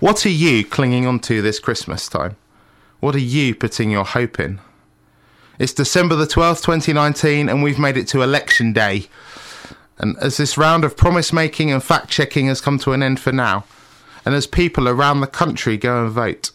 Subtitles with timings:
[0.00, 2.36] What are you clinging onto this Christmas time?
[3.00, 4.58] What are you putting your hope in?
[5.58, 9.08] It's December the 12th, 2019, and we've made it to election day.
[9.98, 13.20] And as this round of promise making and fact checking has come to an end
[13.20, 13.66] for now,
[14.24, 16.50] and as people around the country go and vote,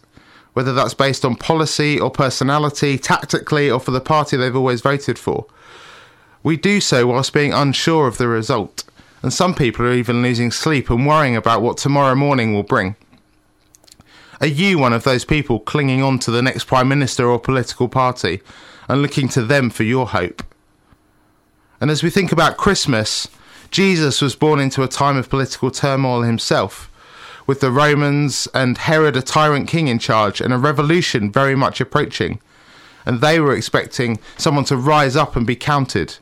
[0.53, 5.19] whether that's based on policy or personality, tactically or for the party they've always voted
[5.19, 5.45] for,
[6.41, 8.85] we do so whilst being unsure of the result.
[9.21, 12.95] And some people are even losing sleep and worrying about what tomorrow morning will bring.
[14.41, 17.87] Are you one of those people clinging on to the next Prime Minister or political
[17.87, 18.41] party
[18.89, 20.43] and looking to them for your hope?
[21.79, 23.27] And as we think about Christmas,
[23.71, 26.91] Jesus was born into a time of political turmoil himself,
[27.47, 31.79] with the Romans and Herod, a tyrant king, in charge and a revolution very much
[31.79, 32.39] approaching.
[33.05, 36.17] And they were expecting someone to rise up and be counted.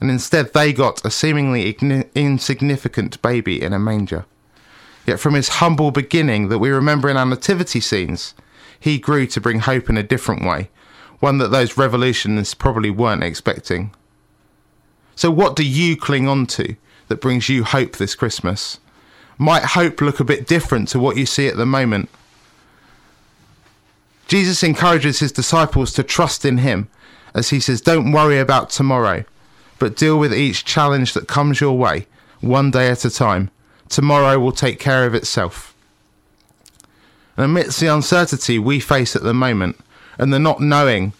[0.00, 1.70] And instead, they got a seemingly
[2.14, 4.24] insignificant baby in a manger.
[5.06, 8.34] Yet from his humble beginning that we remember in our nativity scenes,
[8.78, 10.70] he grew to bring hope in a different way,
[11.20, 13.92] one that those revolutionists probably weren't expecting.
[15.14, 16.76] So, what do you cling on to
[17.08, 18.80] that brings you hope this Christmas?
[19.36, 22.08] Might hope look a bit different to what you see at the moment?
[24.26, 26.88] Jesus encourages his disciples to trust in him
[27.34, 29.24] as he says, Don't worry about tomorrow,
[29.78, 32.06] but deal with each challenge that comes your way,
[32.40, 33.50] one day at a time
[33.94, 35.72] tomorrow will take care of itself.
[37.36, 39.78] And amidst the uncertainty we face at the moment
[40.18, 41.12] and the not knowing,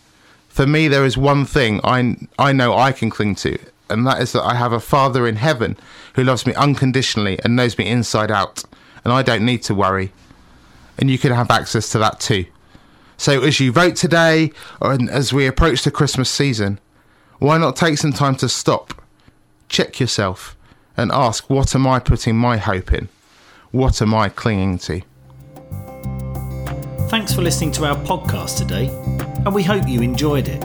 [0.49, 3.59] for me, there is one thing I, I know I can cling to,
[3.89, 5.77] and that is that I have a Father in heaven
[6.17, 8.65] who loves me unconditionally and knows me inside out,
[9.05, 10.13] and I don't need to worry.
[10.99, 12.47] And you can have access to that too.
[13.17, 16.81] So, as you vote today, or as we approach the Christmas season,
[17.39, 19.01] why not take some time to stop,
[19.69, 20.57] check yourself,
[20.97, 23.09] and ask, what am I putting my hope in?
[23.71, 25.03] What am I clinging to?
[27.09, 28.89] Thanks for listening to our podcast today,
[29.45, 30.65] and we hope you enjoyed it.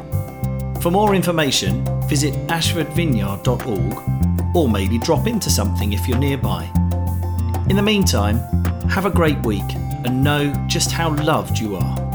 [0.81, 6.63] For more information, visit ashfordvineyard.org or maybe drop into something if you're nearby.
[7.69, 8.39] In the meantime,
[8.89, 9.75] have a great week
[10.05, 12.08] and know just how loved you are.